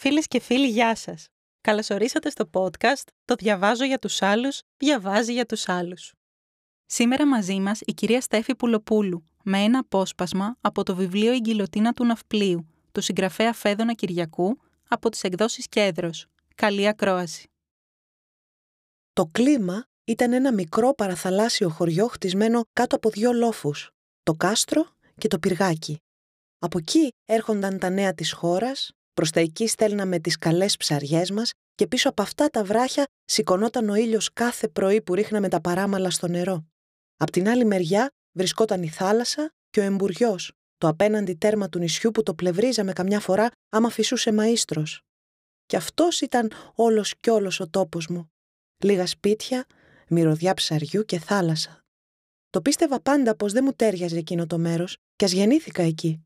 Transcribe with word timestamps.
Φίλες 0.00 0.26
και 0.26 0.40
φίλοι, 0.40 0.68
γεια 0.68 0.94
σας. 0.94 1.28
Καλωσορίσατε 1.60 2.30
στο 2.30 2.50
podcast 2.52 3.04
«Το 3.24 3.34
διαβάζω 3.34 3.84
για 3.84 3.98
τους 3.98 4.22
άλλους, 4.22 4.60
διαβάζει 4.76 5.32
για 5.32 5.46
τους 5.46 5.68
άλλους». 5.68 6.12
Σήμερα 6.86 7.26
μαζί 7.26 7.60
μας 7.60 7.80
η 7.80 7.92
κυρία 7.92 8.20
Στέφη 8.20 8.54
Πουλοπούλου 8.54 9.24
με 9.42 9.58
ένα 9.58 9.78
απόσπασμα 9.78 10.56
από 10.60 10.82
το 10.82 10.94
βιβλίο 10.94 11.32
«Η 11.32 11.38
γκυλοτίνα 11.38 11.92
του 11.92 12.04
Ναυπλίου» 12.04 12.66
του 12.92 13.00
συγγραφέα 13.00 13.52
Φέδωνα 13.52 13.94
Κυριακού 13.94 14.58
από 14.88 15.08
τις 15.08 15.22
εκδόσεις 15.22 15.68
Κέντρος. 15.68 16.26
Καλή 16.54 16.88
ακρόαση. 16.88 17.50
Το 19.12 19.26
κλίμα 19.26 19.86
ήταν 20.04 20.32
ένα 20.32 20.52
μικρό 20.52 20.94
παραθαλάσσιο 20.94 21.68
χωριό 21.68 22.06
χτισμένο 22.06 22.62
κάτω 22.72 22.96
από 22.96 23.10
δύο 23.10 23.32
λόφους, 23.32 23.90
το 24.22 24.34
κάστρο 24.34 24.92
και 25.18 25.28
το 25.28 25.38
πυργάκι. 25.38 25.98
Από 26.58 26.78
εκεί 26.78 27.08
έρχονταν 27.24 27.78
τα 27.78 27.90
νέα 27.90 28.14
της 28.14 28.32
χώρας, 28.32 28.92
προς 29.18 29.30
τα 29.30 29.40
εκεί 29.40 29.66
στέλναμε 29.66 30.18
τις 30.18 30.38
καλές 30.38 30.76
ψαριές 30.76 31.30
μας 31.30 31.52
και 31.74 31.86
πίσω 31.86 32.08
από 32.08 32.22
αυτά 32.22 32.48
τα 32.48 32.64
βράχια 32.64 33.06
σηκωνόταν 33.24 33.88
ο 33.88 33.94
ήλιος 33.94 34.32
κάθε 34.32 34.68
πρωί 34.68 35.02
που 35.02 35.14
ρίχναμε 35.14 35.48
τα 35.48 35.60
παράμαλα 35.60 36.10
στο 36.10 36.28
νερό. 36.28 36.66
Απ' 37.16 37.30
την 37.30 37.48
άλλη 37.48 37.64
μεριά 37.64 38.10
βρισκόταν 38.32 38.82
η 38.82 38.88
θάλασσα 38.88 39.50
και 39.70 39.80
ο 39.80 39.82
εμπουριός, 39.82 40.52
το 40.76 40.88
απέναντι 40.88 41.34
τέρμα 41.34 41.68
του 41.68 41.78
νησιού 41.78 42.10
που 42.10 42.22
το 42.22 42.34
πλευρίζαμε 42.34 42.92
καμιά 42.92 43.20
φορά 43.20 43.50
άμα 43.68 43.90
φυσούσε 43.90 44.34
μαΐστρος. 44.38 44.98
Και 45.66 45.76
αυτός 45.76 46.20
ήταν 46.20 46.52
όλος 46.74 47.14
κι 47.20 47.30
όλος 47.30 47.60
ο 47.60 47.68
τόπος 47.68 48.06
μου. 48.06 48.30
Λίγα 48.84 49.06
σπίτια, 49.06 49.66
μυρωδιά 50.08 50.54
ψαριού 50.54 51.04
και 51.04 51.18
θάλασσα. 51.18 51.84
Το 52.50 52.62
πίστευα 52.62 53.00
πάντα 53.00 53.36
πως 53.36 53.52
δεν 53.52 53.64
μου 53.64 53.72
τέριαζε 53.72 54.16
εκείνο 54.16 54.46
το 54.46 54.58
μέρος 54.58 54.96
και 55.16 55.24
ας 55.24 55.32
γεννήθηκα 55.32 55.82
εκεί. 55.82 56.22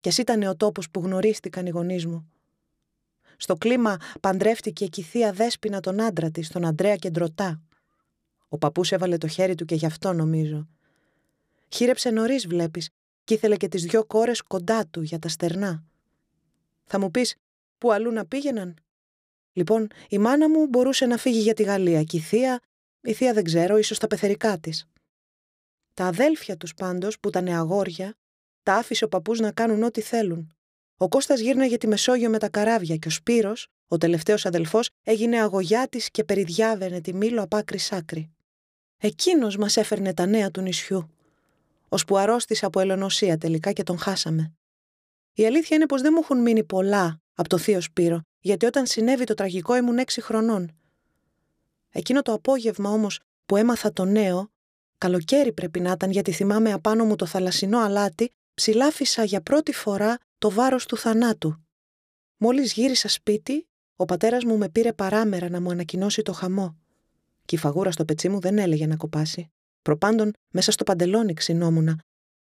Κι 0.00 0.08
ας 0.08 0.18
ήταν 0.18 0.42
ο 0.42 0.56
τόπος 0.56 0.90
που 0.90 1.00
γνωρίστηκαν 1.00 1.66
οι 1.66 1.70
γονείς 1.70 2.06
μου. 2.06 2.30
Στο 3.36 3.56
κλίμα 3.56 3.96
παντρεύτηκε 4.20 4.88
η 4.94 5.02
θεία 5.02 5.32
Δέσποινα 5.32 5.80
τον 5.80 6.00
άντρα 6.00 6.30
της, 6.30 6.48
τον 6.48 6.64
Αντρέα 6.64 6.96
Κεντρωτά. 6.96 7.62
Ο 8.48 8.58
παππούς 8.58 8.92
έβαλε 8.92 9.16
το 9.16 9.26
χέρι 9.26 9.54
του 9.54 9.64
και 9.64 9.74
γι' 9.74 9.86
αυτό 9.86 10.12
νομίζω. 10.12 10.68
Χείρεψε 11.68 12.10
νωρίς, 12.10 12.46
βλέπεις, 12.46 12.90
και 13.24 13.34
ήθελε 13.34 13.56
και 13.56 13.68
τις 13.68 13.82
δυο 13.82 14.04
κόρες 14.04 14.42
κοντά 14.42 14.86
του 14.86 15.02
για 15.02 15.18
τα 15.18 15.28
στερνά. 15.28 15.84
Θα 16.84 16.98
μου 17.00 17.10
πεις, 17.10 17.36
πού 17.78 17.92
αλλού 17.92 18.12
να 18.12 18.26
πήγαιναν; 18.26 18.74
Λοιπόν, 19.52 19.88
η 20.08 20.18
μάνα 20.18 20.48
μου 20.48 20.66
μπορούσε 20.66 21.06
να 21.06 21.16
φύγει 21.16 21.40
για 21.40 21.54
τη 21.54 21.62
Γαλλία 21.62 22.02
και 22.02 22.16
η 22.16 22.20
θεία, 22.20 22.60
η 23.00 23.12
θεία 23.12 23.32
δεν 23.32 23.44
ξέρω, 23.44 23.76
ίσως 23.76 23.98
τα 23.98 24.06
πεθερικά 24.06 24.58
της. 24.58 24.86
Τα 25.94 26.06
αδέλφια 26.06 26.56
τους 26.56 26.74
πάντως, 26.74 27.20
που 27.20 27.28
ήταν 27.28 27.48
αγόρια, 27.48 28.16
τα 28.68 28.74
άφησε 28.74 29.04
ο 29.04 29.08
παππούς 29.08 29.38
να 29.40 29.52
κάνουν 29.52 29.82
ό,τι 29.82 30.00
θέλουν. 30.00 30.54
Ο 30.96 31.08
Κώστας 31.08 31.40
γύρναγε 31.40 31.76
τη 31.76 31.86
Μεσόγειο 31.86 32.30
με 32.30 32.38
τα 32.38 32.48
καράβια 32.48 32.96
και 32.96 33.08
ο 33.08 33.10
Σπύρος, 33.10 33.68
ο 33.88 33.96
τελευταίος 33.96 34.46
αδελφός, 34.46 34.90
έγινε 35.02 35.40
αγωγιάτης 35.40 36.10
και 36.10 36.24
περιδιάβαινε 36.24 37.00
τη 37.00 37.14
Μήλο 37.14 37.42
απ' 37.42 37.54
άκρη 37.54 37.78
σ' 37.78 37.92
άκρη. 37.92 38.30
Εκείνος 38.98 39.56
μας 39.56 39.76
έφερνε 39.76 40.14
τα 40.14 40.26
νέα 40.26 40.50
του 40.50 40.60
νησιού. 40.60 41.10
Ώσπου 41.88 42.16
αρρώστησε 42.16 42.66
από 42.66 42.80
ελονοσία 42.80 43.38
τελικά 43.38 43.72
και 43.72 43.82
τον 43.82 43.98
χάσαμε. 43.98 44.52
Η 45.32 45.46
αλήθεια 45.46 45.76
είναι 45.76 45.86
πως 45.86 46.02
δεν 46.02 46.12
μου 46.14 46.20
έχουν 46.22 46.42
μείνει 46.42 46.64
πολλά 46.64 47.20
από 47.34 47.48
το 47.48 47.58
θείο 47.58 47.80
Σπύρο, 47.80 48.22
γιατί 48.40 48.66
όταν 48.66 48.86
συνέβη 48.86 49.24
το 49.24 49.34
τραγικό 49.34 49.76
ήμουν 49.76 49.98
έξι 49.98 50.20
χρονών. 50.20 50.76
Εκείνο 51.90 52.22
το 52.22 52.32
απόγευμα 52.32 52.90
όμως 52.90 53.20
που 53.46 53.56
έμαθα 53.56 53.92
το 53.92 54.04
νέο, 54.04 54.50
καλοκαίρι 54.98 55.52
πρέπει 55.52 55.80
να 55.80 55.90
ήταν 55.90 56.10
γιατί 56.10 56.32
θυμάμαι 56.32 56.72
απάνω 56.72 57.04
μου 57.04 57.16
το 57.16 57.26
θαλασσινό 57.26 57.78
αλάτι, 57.78 58.32
ψηλάφισα 58.58 59.24
για 59.24 59.40
πρώτη 59.40 59.72
φορά 59.72 60.18
το 60.38 60.50
βάρος 60.50 60.86
του 60.86 60.96
θανάτου. 60.96 61.64
Μόλις 62.36 62.72
γύρισα 62.72 63.08
σπίτι, 63.08 63.68
ο 63.96 64.04
πατέρας 64.04 64.44
μου 64.44 64.58
με 64.58 64.68
πήρε 64.68 64.92
παράμερα 64.92 65.48
να 65.48 65.60
μου 65.60 65.70
ανακοινώσει 65.70 66.22
το 66.22 66.32
χαμό. 66.32 66.76
Και 67.44 67.54
η 67.54 67.58
φαγούρα 67.58 67.90
στο 67.90 68.04
πετσί 68.04 68.28
μου 68.28 68.40
δεν 68.40 68.58
έλεγε 68.58 68.86
να 68.86 68.96
κοπάσει. 68.96 69.50
Προπάντων 69.82 70.32
μέσα 70.50 70.70
στο 70.70 70.84
παντελόνι 70.84 71.34
ξυνόμουνα. 71.34 71.98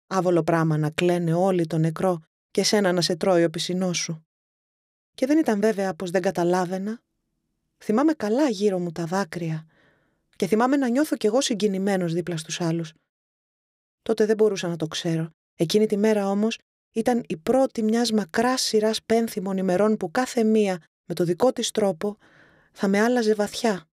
Άβολο 0.06 0.42
πράμα 0.42 0.76
να 0.76 0.90
κλαίνε 0.90 1.34
όλοι 1.34 1.66
το 1.66 1.78
νεκρό 1.78 2.18
και 2.50 2.62
σένα 2.62 2.92
να 2.92 3.00
σε 3.00 3.16
τρώει 3.16 3.44
ο 3.44 3.50
πισινός 3.50 3.98
σου. 3.98 4.26
Και 5.14 5.26
δεν 5.26 5.38
ήταν 5.38 5.60
βέβαια 5.60 5.94
πως 5.94 6.10
δεν 6.10 6.22
καταλάβαινα. 6.22 7.00
Θυμάμαι 7.84 8.12
καλά 8.12 8.48
γύρω 8.48 8.78
μου 8.78 8.92
τα 8.92 9.04
δάκρυα 9.04 9.66
και 10.36 10.46
θυμάμαι 10.46 10.76
να 10.76 10.88
νιώθω 10.88 11.16
κι 11.16 11.26
εγώ 11.26 11.40
συγκινημένος 11.40 12.12
δίπλα 12.12 12.36
στους 12.36 12.60
άλλους. 12.60 12.92
Τότε 14.02 14.26
δεν 14.26 14.36
μπορούσα 14.36 14.68
να 14.68 14.76
το 14.76 14.86
ξέρω. 14.86 15.36
Εκείνη 15.60 15.86
τη 15.86 15.96
μέρα 15.96 16.30
όμως 16.30 16.58
ήταν 16.92 17.24
η 17.28 17.36
πρώτη 17.36 17.82
μιας 17.82 18.12
μακράς 18.12 18.62
σειράς 18.62 19.02
πένθυμων 19.02 19.56
ημερών 19.56 19.96
που 19.96 20.10
κάθε 20.10 20.44
μία 20.44 20.82
με 21.04 21.14
το 21.14 21.24
δικό 21.24 21.52
της 21.52 21.70
τρόπο 21.70 22.16
θα 22.72 22.88
με 22.88 23.00
άλλαζε 23.00 23.34
βαθιά. 23.34 23.88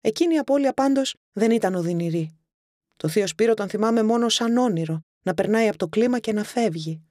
Εκείνη 0.00 0.34
η 0.34 0.38
απώλεια 0.38 0.72
πάντως 0.72 1.14
δεν 1.32 1.50
ήταν 1.50 1.74
οδυνηρή. 1.74 2.36
Το 2.96 3.08
θείο 3.08 3.26
Σπύρο 3.26 3.54
τον 3.54 3.68
θυμάμαι 3.68 4.02
μόνο 4.02 4.28
σαν 4.28 4.56
όνειρο, 4.56 5.00
να 5.22 5.34
περνάει 5.34 5.68
από 5.68 5.76
το 5.76 5.88
κλίμα 5.88 6.18
και 6.18 6.32
να 6.32 6.44
φεύγει. 6.44 7.02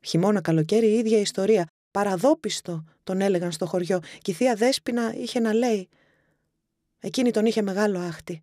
Χειμώνα 0.00 0.40
καλοκαίρι 0.40 0.86
η 0.86 0.98
ίδια 0.98 1.18
ιστορία, 1.18 1.66
παραδόπιστο 1.90 2.84
τον 3.04 3.20
έλεγαν 3.20 3.52
στο 3.52 3.66
χωριό 3.66 4.00
και 4.18 4.30
η 4.30 4.34
θεία 4.34 4.54
Δέσποινα 4.54 5.14
είχε 5.14 5.40
να 5.40 5.52
λέει. 5.52 5.88
Εκείνη 7.00 7.30
τον 7.30 7.46
είχε 7.46 7.62
μεγάλο 7.62 7.98
άχτη. 7.98 8.42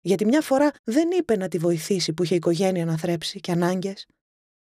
Γιατί 0.00 0.24
μια 0.24 0.40
φορά 0.40 0.70
δεν 0.84 1.10
είπε 1.10 1.36
να 1.36 1.48
τη 1.48 1.58
βοηθήσει 1.58 2.12
που 2.12 2.22
είχε 2.22 2.34
οικογένεια 2.34 2.84
να 2.84 2.98
θρέψει 2.98 3.40
και 3.40 3.52
ανάγκες. 3.52 4.06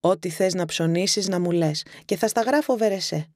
Ό,τι 0.04 0.28
θες 0.28 0.54
να 0.54 0.64
ψωνίσεις 0.64 1.28
να 1.28 1.40
μου 1.40 1.50
λες 1.50 1.84
και 2.04 2.16
θα 2.16 2.28
στα 2.28 2.40
γράφω 2.40 2.76
βερεσέ. 2.76 3.26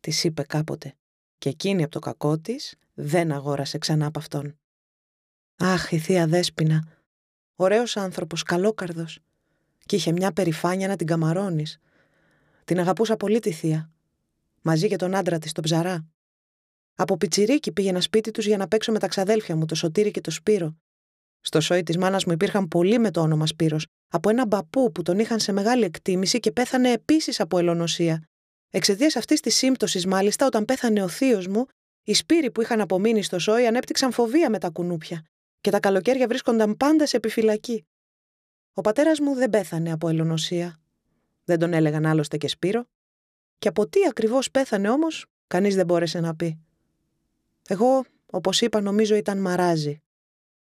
Της 0.00 0.24
είπε 0.24 0.42
κάποτε. 0.42 0.94
Και 1.38 1.48
εκείνη 1.48 1.82
από 1.82 1.92
το 1.92 1.98
κακό 1.98 2.38
της 2.38 2.74
δεν 2.94 3.32
αγόρασε 3.32 3.78
ξανά 3.78 4.06
από 4.06 4.18
αυτόν. 4.18 4.58
Αχ, 5.56 5.92
η 5.92 5.98
θεία 5.98 6.26
Δέσποινα. 6.26 6.88
Ωραίος 7.54 7.96
άνθρωπος, 7.96 8.42
καλόκαρδος. 8.42 9.18
Και 9.86 9.96
είχε 9.96 10.12
μια 10.12 10.32
περηφάνεια 10.32 10.88
να 10.88 10.96
την 10.96 11.06
καμαρώνεις. 11.06 11.78
Την 12.64 12.78
αγαπούσα 12.78 13.16
πολύ 13.16 13.38
τη 13.38 13.52
θεία. 13.52 13.90
Μαζί 14.62 14.88
και 14.88 14.96
τον 14.96 15.14
άντρα 15.14 15.38
της, 15.38 15.52
τον 15.52 15.64
ψαρά. 15.64 16.06
Από 16.94 17.16
πιτσιρίκι 17.16 17.72
πήγαινα 17.72 18.00
σπίτι 18.00 18.30
τους 18.30 18.46
για 18.46 18.56
να 18.56 18.68
παίξω 18.68 18.92
με 18.92 18.98
τα 18.98 19.08
ξαδέλφια 19.08 19.56
μου, 19.56 19.64
το 19.64 19.74
Σωτήρι 19.74 20.10
και 20.10 20.20
το 20.20 20.30
Σπύρο. 20.30 20.76
Στο 21.46 21.60
σόι 21.60 21.82
της 21.82 21.96
μάνας 21.96 22.24
μου 22.24 22.32
υπήρχαν 22.32 22.68
πολλοί 22.68 22.98
με 22.98 23.10
το 23.10 23.20
όνομα 23.20 23.46
Σπύρος, 23.46 23.86
από 24.08 24.30
έναν 24.30 24.48
παππού 24.48 24.92
που 24.92 25.02
τον 25.02 25.18
είχαν 25.18 25.40
σε 25.40 25.52
μεγάλη 25.52 25.84
εκτίμηση 25.84 26.40
και 26.40 26.52
πέθανε 26.52 26.90
επίσης 26.90 27.40
από 27.40 27.58
ελονοσία. 27.58 28.22
Εξαιτίας 28.70 29.16
αυτής 29.16 29.40
της 29.40 29.54
σύμπτωσης, 29.54 30.06
μάλιστα, 30.06 30.46
όταν 30.46 30.64
πέθανε 30.64 31.02
ο 31.02 31.08
θείος 31.08 31.46
μου, 31.46 31.66
οι 32.04 32.14
σπύροι 32.14 32.50
που 32.50 32.60
είχαν 32.60 32.80
απομείνει 32.80 33.22
στο 33.22 33.38
σόι 33.38 33.66
ανέπτυξαν 33.66 34.12
φοβία 34.12 34.50
με 34.50 34.58
τα 34.58 34.70
κουνούπια 34.70 35.22
και 35.60 35.70
τα 35.70 35.80
καλοκαίρια 35.80 36.26
βρίσκονταν 36.26 36.76
πάντα 36.76 37.06
σε 37.06 37.16
επιφυλακή. 37.16 37.86
Ο 38.74 38.80
πατέρας 38.80 39.20
μου 39.20 39.34
δεν 39.34 39.50
πέθανε 39.50 39.92
από 39.92 40.08
ελονοσία. 40.08 40.80
Δεν 41.44 41.58
τον 41.58 41.72
έλεγαν 41.72 42.06
άλλωστε 42.06 42.36
και 42.36 42.48
Σπύρο. 42.48 42.84
Και 43.58 43.68
από 43.68 43.88
τι 43.88 44.00
ακριβώς 44.08 44.50
πέθανε 44.50 44.90
όμως, 44.90 45.26
κανείς 45.46 45.74
δεν 45.74 45.86
μπόρεσε 45.86 46.20
να 46.20 46.34
πει. 46.34 46.58
Εγώ, 47.68 48.04
όπως 48.26 48.60
είπα, 48.60 48.80
νομίζω 48.80 49.14
ήταν 49.14 49.38
μαράζι. 49.38 50.03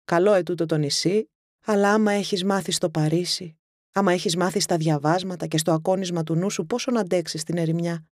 Καλό 0.05 0.33
ετούτο 0.33 0.67
το 0.67 0.77
νησί, 0.77 1.31
αλλά 1.65 1.93
άμα 1.93 2.13
έχεις 2.13 2.45
μάθει 2.45 2.73
στο 2.73 2.91
Παρίσι, 2.91 3.57
άμα 3.93 4.13
έχεις 4.13 4.37
μάθει 4.37 4.61
στα 4.61 4.77
διαβάσματα 4.77 5.47
και 5.47 5.59
στο 5.59 5.73
ακόνισμα 5.73 6.23
του 6.23 6.35
νου 6.35 6.51
σου 6.51 6.67
πόσο 6.67 6.91
να 6.91 7.01
αντέξεις 7.01 7.43
την 7.43 7.57
ερημιά. 7.57 8.05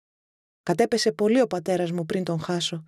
Κατέπεσε 0.63 1.13
πολύ 1.13 1.41
ο 1.41 1.47
πατέρας 1.47 1.91
μου 1.93 2.07
πριν 2.07 2.25
τον 2.25 2.41
χάσω. 2.41 2.85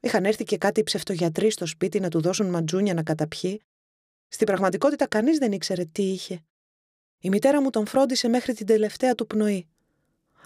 Είχαν 0.00 0.24
έρθει 0.24 0.44
και 0.44 0.58
κάτι 0.58 0.82
ψευτογιατροί 0.82 1.50
στο 1.50 1.66
σπίτι 1.66 2.00
να 2.00 2.08
του 2.08 2.20
δώσουν 2.20 2.50
ματζούνια 2.50 2.94
να 2.94 3.02
καταπιεί. 3.02 3.62
Στην 4.28 4.46
πραγματικότητα 4.46 5.06
κανείς 5.06 5.38
δεν 5.38 5.52
ήξερε 5.52 5.84
τι 5.84 6.02
είχε. 6.02 6.40
Η 7.18 7.28
μητέρα 7.28 7.62
μου 7.62 7.70
τον 7.70 7.86
φρόντισε 7.86 8.28
μέχρι 8.28 8.54
την 8.54 8.66
τελευταία 8.66 9.14
του 9.14 9.26
πνοή. 9.26 9.68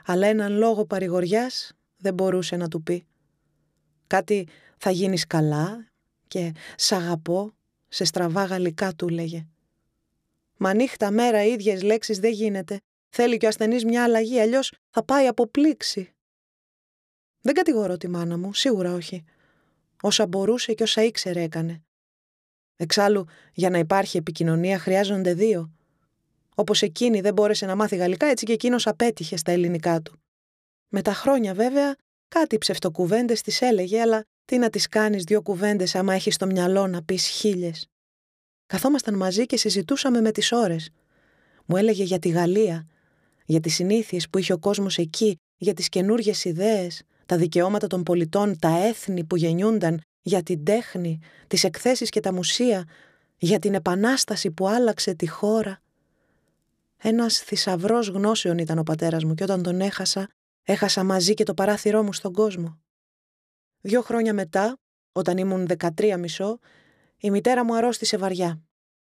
Αλλά 0.05 0.26
έναν 0.26 0.52
λόγο 0.52 0.85
παρηγοριάς 0.85 1.73
δεν 1.97 2.14
μπορούσε 2.14 2.56
να 2.56 2.69
του 2.69 2.82
πει. 2.82 3.06
Κάτι 4.06 4.49
θα 4.76 4.91
γίνεις 4.91 5.26
καλά 5.26 5.87
και 6.26 6.52
«σ' 6.76 6.93
αγαπώ» 6.93 7.55
σε 7.93 8.05
στραβά 8.05 8.44
γαλλικά 8.44 8.94
του 8.94 9.09
λέγε. 9.09 9.47
Μα 10.56 10.75
νύχτα 10.75 11.11
μέρα 11.11 11.44
οι 11.44 11.53
ίδιες 11.53 11.83
λέξεις 11.83 12.19
δεν 12.19 12.33
γίνεται. 12.33 12.81
Θέλει 13.09 13.37
και 13.37 13.44
ο 13.47 13.49
ασθενής 13.49 13.85
μια 13.85 14.05
αλλαγή, 14.05 14.41
αλλιώς 14.41 14.73
θα 14.91 15.05
πάει 15.05 15.27
από 15.27 15.47
πλήξη. 15.47 16.15
Δεν 17.41 17.55
κατηγορώ 17.55 17.97
τη 17.97 18.09
μάνα 18.09 18.39
μου, 18.39 18.55
σίγουρα 18.55 18.94
όχι. 18.94 19.25
Όσα 20.03 20.27
μπορούσε 20.27 20.73
και 20.73 20.83
όσα 20.83 21.03
ήξερε 21.03 21.43
έκανε. 21.43 21.83
Εξάλλου, 22.77 23.27
για 23.53 23.71
να 23.71 23.79
υπάρχει 23.79 24.17
επικοινωνία 24.17 24.79
χρειάζονται 24.79 25.35
δύο. 25.35 25.73
Όπως 26.55 26.83
εκείνη 26.83 27.21
δεν 27.21 27.33
μπόρεσε 27.33 27.67
να 27.67 27.77
μάθει 27.77 27.97
γαλλικά, 27.97 28.27
έτσι 28.27 28.45
και 28.45 28.53
εκείνος 28.53 28.87
απέτυχε 28.87 29.37
στα 29.37 29.53
ελληνικά 29.53 30.00
του. 30.00 30.23
Με 30.88 31.03
τα 31.03 31.12
χρόνια 31.12 31.55
βέβαια, 31.55 31.97
κάτι 32.29 32.59
ψευτοκουβέντες 32.59 33.41
της 33.41 33.61
έλεγε, 33.61 34.00
αλλά 34.00 34.25
τι 34.52 34.58
να 34.58 34.70
τις 34.70 34.88
κάνεις 34.88 35.25
δύο 35.25 35.43
κουβέντες 35.43 35.94
άμα 35.94 36.14
έχεις 36.14 36.34
στο 36.34 36.46
μυαλό 36.46 36.87
να 36.87 37.02
πεις 37.02 37.26
χίλιες; 37.26 37.87
Καθόμασταν 38.66 39.16
μαζί 39.16 39.46
και 39.46 39.56
συζητούσαμε 39.56 40.20
με 40.20 40.32
τις 40.32 40.52
ώρες. 40.52 40.90
Μου 41.66 41.76
έλεγε 41.76 42.02
για 42.02 42.19
τη 42.19 42.28
Γαλλία, 42.28 42.87
για 43.44 43.60
τις 43.60 43.75
συνήθειες 43.75 44.28
που 44.28 44.38
είχε 44.38 44.52
ο 44.52 44.58
κόσμος 44.58 44.99
εκεί, 44.99 45.37
για 45.56 45.75
τις 45.75 45.88
καινούργιες 45.88 46.44
ιδέες, 46.44 46.96
τα 46.96 47.25
τα 47.26 47.37
δικαιώματα 47.37 47.87
των 47.87 48.02
πολιτών, 48.02 48.58
τα 48.58 48.87
έθνη 48.87 49.25
που 49.25 49.37
γεννιούνταν 49.37 50.00
για 50.22 50.43
την 50.43 50.64
τέχνη, 50.64 51.19
τις 51.46 51.64
εκθέσεις 51.64 52.08
και 52.08 52.20
τα 52.20 52.32
μουσεία, 52.32 52.88
για 53.37 53.58
την 53.58 53.75
επανάσταση 53.75 54.50
που 54.50 54.69
άλλαξε 54.69 55.14
τη 55.14 55.28
χώρα. 55.28 55.81
Ένας 56.96 57.38
θησαυρός 57.38 58.08
γνώσεων 58.08 58.58
ήταν 58.58 58.78
ο 58.78 58.82
πατέρας 58.82 59.25
μου 59.25 59.34
και 59.34 59.43
όταν 59.43 59.62
τον 59.62 59.81
έχασα, 59.81 60.28
έχασα 60.62 61.04
μαζί 61.04 61.34
και 61.34 61.44
το 61.44 61.54
παράθυρό 61.54 62.02
μου 62.02 62.12
στον 62.12 62.32
κόσμο. 62.32 62.81
Δύο 63.84 64.02
χρόνια 64.02 64.34
μετά, 64.34 64.79
όταν 65.12 65.38
ήμουν 65.38 65.67
13 65.79 66.17
μισό, 66.19 66.58
η 67.17 67.31
μητέρα 67.31 67.64
μου 67.64 67.76
αρρώστησε 67.76 68.17
βαριά. 68.17 68.62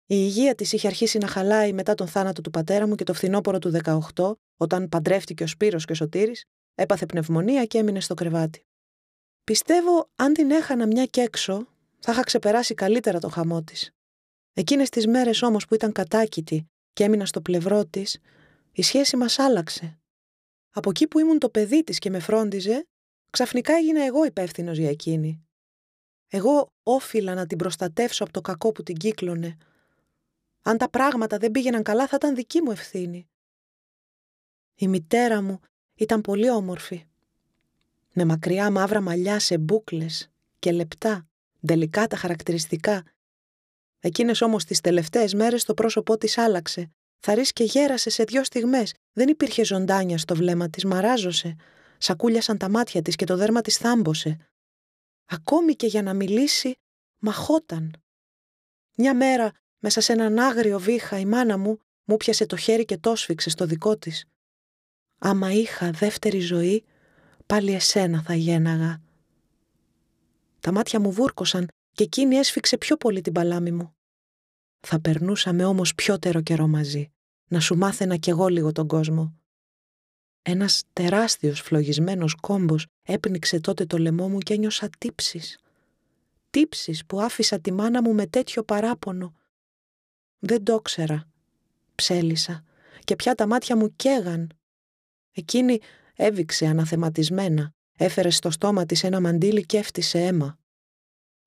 Η 0.09 0.15
υγεία 0.17 0.55
της 0.55 0.71
είχε 0.73 0.87
αρχίσει 0.87 1.17
να 1.17 1.27
χαλάει 1.27 1.73
μετά 1.73 1.93
τον 1.93 2.07
θάνατο 2.07 2.41
του 2.41 2.49
πατέρα 2.49 2.87
μου 2.87 2.95
και 2.95 3.03
το 3.03 3.13
φθινόπωρο 3.13 3.59
του 3.59 3.71
18, 4.15 4.33
όταν 4.57 4.89
παντρεύτηκε 4.89 5.43
ο 5.43 5.47
Σπύρος 5.47 5.85
και 5.85 5.91
ο 5.91 5.95
Σωτήρης, 5.95 6.45
έπαθε 6.75 7.05
πνευμονία 7.05 7.65
και 7.65 7.77
έμεινε 7.77 7.99
στο 7.99 8.13
κρεβάτι. 8.13 8.65
Πιστεύω, 9.43 10.09
αν 10.15 10.33
την 10.33 10.51
έχανα 10.51 10.85
μια 10.85 11.05
και 11.05 11.21
έξω, 11.21 11.67
θα 11.99 12.11
είχα 12.11 12.21
ξεπεράσει 12.21 12.73
καλύτερα 12.73 13.19
το 13.19 13.29
χαμό 13.29 13.63
της. 13.63 13.91
Εκείνες 14.53 14.89
τις 14.89 15.07
μέρες 15.07 15.41
όμως 15.41 15.65
που 15.65 15.73
ήταν 15.73 15.91
κατάκητη 15.91 16.67
και 16.93 17.03
έμεινα 17.03 17.25
στο 17.25 17.41
πλευρό 17.41 17.85
της, 17.85 18.19
η 18.71 18.81
σχέση 18.81 19.17
μας 19.17 19.39
άλλαξε. 19.39 19.99
Από 20.71 20.89
εκεί 20.89 21.07
που 21.07 21.19
ήμουν 21.19 21.39
το 21.39 21.49
παιδί 21.49 21.83
της 21.83 21.99
και 21.99 22.09
με 22.09 22.19
φρόντιζε, 22.19 22.87
ξαφνικά 23.29 23.73
έγινα 23.73 24.05
εγώ 24.05 24.25
υπεύθυνος 24.25 24.77
για 24.77 24.89
εκείνη. 24.89 25.41
Εγώ 26.27 26.67
όφιλα 26.83 27.33
να 27.33 27.45
την 27.45 27.57
προστατεύσω 27.57 28.23
από 28.23 28.33
το 28.33 28.41
κακό 28.41 28.71
που 28.71 28.83
την 28.83 28.95
κύκλωνε. 28.95 29.57
Αν 30.61 30.77
τα 30.77 30.89
πράγματα 30.89 31.37
δεν 31.37 31.51
πήγαιναν 31.51 31.83
καλά, 31.83 32.07
θα 32.07 32.15
ήταν 32.15 32.35
δική 32.35 32.61
μου 32.61 32.71
ευθύνη. 32.71 33.27
Η 34.75 34.87
μητέρα 34.87 35.41
μου 35.41 35.59
ήταν 35.95 36.21
πολύ 36.21 36.49
όμορφη. 36.49 37.05
Με 38.13 38.25
μακριά 38.25 38.71
μαύρα 38.71 39.01
μαλλιά 39.01 39.39
σε 39.39 39.57
μπούκλες 39.57 40.29
και 40.59 40.71
λεπτά, 40.71 41.27
τελικά 41.65 42.07
τα 42.07 42.15
χαρακτηριστικά. 42.15 43.03
Εκείνες 43.99 44.41
όμως 44.41 44.63
τις 44.63 44.81
τελευταίες 44.81 45.33
μέρες 45.33 45.63
το 45.63 45.73
πρόσωπό 45.73 46.17
της 46.17 46.37
άλλαξε. 46.37 46.91
και 47.53 47.63
γέρασε 47.63 48.09
σε 48.09 48.23
δυο 48.23 48.43
στιγμές. 48.43 48.93
Δεν 49.13 49.27
υπήρχε 49.27 49.63
ζωντάνια 49.63 50.17
στο 50.17 50.35
βλέμμα 50.35 50.69
της, 50.69 50.85
μαράζωσε. 50.85 51.55
Σακούλιασαν 51.97 52.57
τα 52.57 52.69
μάτια 52.69 53.01
της 53.01 53.15
και 53.15 53.25
το 53.25 53.37
δέρμα 53.37 53.61
της 53.61 53.77
θάμπωσε. 53.77 54.37
Ακόμη 55.25 55.73
και 55.73 55.87
για 55.87 56.01
να 56.01 56.13
μιλήσει, 56.13 56.75
μαχόταν. 57.17 58.01
Μια 58.95 59.15
μέρα, 59.15 59.51
μέσα 59.79 60.01
σε 60.01 60.13
έναν 60.13 60.39
άγριο 60.39 60.79
βήχα, 60.79 61.19
η 61.19 61.25
μάνα 61.25 61.57
μου 61.57 61.79
μου 62.03 62.17
πιασε 62.17 62.45
το 62.45 62.55
χέρι 62.55 62.85
και 62.85 62.97
το 62.97 63.15
σφίξε 63.15 63.49
στο 63.49 63.65
δικό 63.65 63.97
της. 63.97 64.25
Άμα 65.19 65.51
είχα 65.51 65.91
δεύτερη 65.91 66.39
ζωή, 66.39 66.85
πάλι 67.45 67.73
εσένα 67.73 68.21
θα 68.21 68.35
γέναγα. 68.35 69.01
Τα 70.59 70.71
μάτια 70.71 70.99
μου 70.99 71.11
βούρκωσαν 71.11 71.67
και 71.91 72.03
εκείνη 72.03 72.35
έσφιξε 72.35 72.77
πιο 72.77 72.97
πολύ 72.97 73.21
την 73.21 73.33
παλάμη 73.33 73.71
μου. 73.71 73.95
Θα 74.79 75.01
περνούσαμε 75.01 75.65
όμως 75.65 75.95
πιότερο 75.95 76.41
καιρό 76.41 76.67
μαζί, 76.67 77.11
να 77.47 77.59
σου 77.59 77.77
μάθαινα 77.77 78.17
κι 78.17 78.29
εγώ 78.29 78.47
λίγο 78.47 78.71
τον 78.71 78.87
κόσμο. 78.87 79.39
Ένας 80.49 80.83
τεράστιος 80.93 81.61
φλογισμένος 81.61 82.35
κόμπος 82.35 82.87
έπνιξε 83.03 83.59
τότε 83.59 83.85
το 83.85 83.97
λαιμό 83.97 84.29
μου 84.29 84.37
και 84.37 84.53
ένιωσα 84.53 84.89
τύψεις. 84.97 85.57
Τύψεις 86.49 87.05
που 87.05 87.21
άφησα 87.21 87.59
τη 87.59 87.71
μάνα 87.71 88.01
μου 88.01 88.13
με 88.13 88.27
τέτοιο 88.27 88.63
παράπονο. 88.63 89.35
Δεν 90.39 90.63
το 90.63 90.81
ξέρα. 90.81 91.27
Ψέλισα 91.95 92.63
και 93.03 93.15
πια 93.15 93.35
τα 93.35 93.47
μάτια 93.47 93.75
μου 93.75 93.95
καίγαν. 93.95 94.57
Εκείνη 95.31 95.79
έβηξε 96.15 96.65
αναθεματισμένα, 96.65 97.73
έφερε 97.97 98.29
στο 98.29 98.51
στόμα 98.51 98.85
της 98.85 99.03
ένα 99.03 99.21
μαντίλι 99.21 99.65
και 99.65 99.77
έφτισε 99.77 100.19
αίμα. 100.19 100.59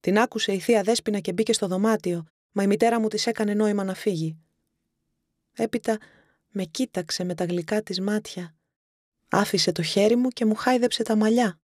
Την 0.01 0.19
άκουσε 0.19 0.53
η 0.53 0.59
θεία 0.59 0.83
Δέσποινα 0.83 1.21
και 1.21 1.33
μπήκε 1.33 1.53
στο 1.53 1.67
δωμάτιο, 1.67 2.27
μα 2.53 2.63
η 2.63 2.67
μητέρα 2.67 3.01
μου 3.01 3.09
της 3.09 3.27
έκανε 3.27 3.55
νόημα 3.55 3.85
να 3.85 3.95
φύγει. 3.95 4.37
Έπειτα 5.53 5.99
με 6.49 6.65
κοίταξε 6.65 7.25
με 7.25 7.35
τα 7.35 7.45
γλυκά 7.45 7.83
της 7.83 8.01
μάτια 8.01 8.55
Άφησε 9.33 9.73
το 9.73 9.83
χέρι 9.83 10.17
μου 10.17 10.29
και 10.29 10.45
μου 10.45 10.55
χάιδεψε 10.55 11.03
τα 11.03 11.17
μαλλιά. 11.17 11.61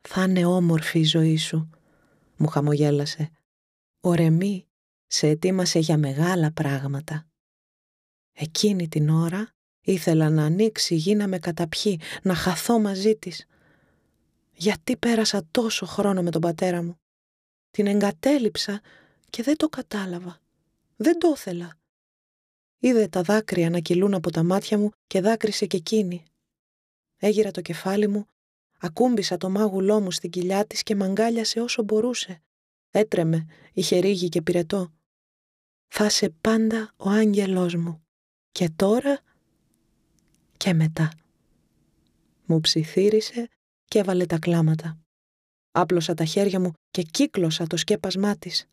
«Θα 0.00 0.22
είναι 0.22 0.44
όμορφη 0.44 0.98
η 0.98 1.04
ζωή 1.04 1.36
σου», 1.36 1.70
μου 2.36 2.46
χαμογέλασε. 2.46 3.30
«Ο 4.00 4.14
Ρεμί 4.14 4.66
σε 5.06 5.26
ετοίμασε 5.28 5.78
για 5.78 5.98
μεγάλα 5.98 6.52
πράγματα». 6.52 7.26
Εκείνη 8.32 8.88
την 8.88 9.08
ώρα 9.08 9.54
ήθελα 9.80 10.30
να 10.30 10.44
ανοίξει 10.44 10.94
η 10.94 10.96
γη 10.96 11.14
να 11.14 11.28
με 11.28 11.38
καταπιεί, 11.38 12.00
να 12.22 12.34
χαθώ 12.34 12.78
μαζί 12.78 13.16
της. 13.16 13.46
Γιατί 14.52 14.96
πέρασα 14.96 15.46
τόσο 15.50 15.86
χρόνο 15.86 16.22
με 16.22 16.30
τον 16.30 16.40
πατέρα 16.40 16.82
μου; 16.82 17.00
Την 17.70 17.86
εγκατέλειψα 17.86 18.80
και 19.30 19.42
δεν 19.42 19.56
το 19.56 19.68
κατάλαβα. 19.68 20.40
Δεν 20.96 21.18
το 21.18 21.32
ήθελα. 21.36 21.76
Είδε 22.78 23.08
τα 23.08 23.22
δάκρυα 23.22 23.70
να 23.70 23.78
κυλούν 23.78 24.14
από 24.14 24.30
τα 24.30 24.42
μάτια 24.42 24.78
μου 24.78 24.90
και 25.06 25.20
δάκρυσε 25.20 25.66
και 25.66 25.76
εκείνη. 25.76 26.24
Έγιρα 27.18 27.50
το 27.50 27.60
κεφάλι 27.60 28.08
μου, 28.08 28.26
ακούμπησα 28.78 29.36
το 29.36 29.50
μάγουλό 29.50 30.00
μου 30.00 30.10
στην 30.10 30.30
κοιλιά 30.30 30.66
της 30.66 30.82
και 30.82 30.94
μαγκάλιασε 30.94 31.60
όσο 31.60 31.82
μπορούσε. 31.82 32.42
Έτρεμε, 32.90 33.46
είχε 33.72 33.98
ρίγη 33.98 34.28
και 34.28 34.42
πυρετό. 34.42 34.92
Θα 35.88 36.04
είσαι 36.06 36.30
πάντα 36.40 36.92
ο 36.96 37.08
άγγελός 37.10 37.74
μου. 37.74 38.02
Και 38.52 38.70
τώρα 38.76 39.20
και 40.56 40.74
μετά. 40.74 41.12
Μου 42.44 42.60
ψιθύρισε 42.60 43.48
και 43.84 43.98
έβαλε 43.98 44.26
τα 44.26 44.38
κλάματα. 44.38 44.98
Άπλωσα 45.70 46.14
τα 46.14 46.24
χέρια 46.24 46.60
μου 46.60 46.72
και 46.90 47.02
κύκλωσα 47.02 47.66
το 47.66 47.76
σκέπασμά 47.76 48.36
της. 48.36 48.66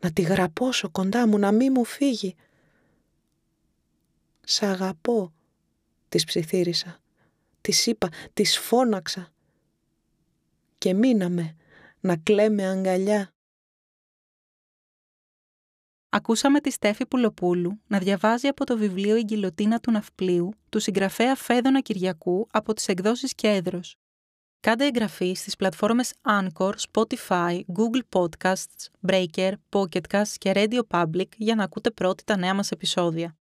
Να 0.00 0.12
τη 0.12 0.22
γραπώσω 0.22 0.90
κοντά 0.90 1.26
μου, 1.26 1.38
να 1.38 1.52
μη 1.52 1.70
μου 1.70 1.84
φύγει. 1.84 2.34
«Σ' 4.46 4.62
αγαπώ», 4.62 5.32
της 6.08 6.24
ψιθύρισα 6.24 7.03
της 7.64 7.86
είπα, 7.86 8.08
της 8.32 8.58
φώναξα. 8.58 9.28
Και 10.78 10.94
μείναμε 10.94 11.56
να 12.00 12.16
κλαίμε 12.16 12.66
αγκαλιά. 12.66 13.34
Ακούσαμε 16.08 16.60
τη 16.60 16.70
Στέφη 16.70 17.06
Πουλοπούλου 17.06 17.80
να 17.86 17.98
διαβάζει 17.98 18.46
από 18.46 18.64
το 18.64 18.76
βιβλίο 18.76 19.16
«Η 19.16 19.22
γκυλοτίνα 19.22 19.80
του 19.80 19.90
Ναυπλίου» 19.90 20.50
του 20.68 20.78
συγγραφέα 20.80 21.34
Φέδωνα 21.34 21.80
Κυριακού 21.80 22.46
από 22.50 22.72
τις 22.72 22.88
εκδόσεις 22.88 23.34
Κέντρος. 23.34 23.96
Κάντε 24.60 24.84
εγγραφή 24.84 25.34
στις 25.34 25.56
πλατφόρμες 25.56 26.14
Anchor, 26.22 26.72
Spotify, 26.92 27.60
Google 27.60 28.02
Podcasts, 28.08 28.88
Breaker, 29.06 29.52
Pocketcasts 29.68 30.34
και 30.38 30.52
Radio 30.54 30.80
Public 30.88 31.28
για 31.36 31.54
να 31.54 31.64
ακούτε 31.64 31.90
πρώτοι 31.90 32.24
τα 32.24 32.36
νέα 32.36 32.54
μας 32.54 32.70
επεισόδια. 32.70 33.36